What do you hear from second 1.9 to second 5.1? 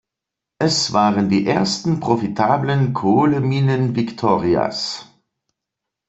profitablen Kohleminen Victorias.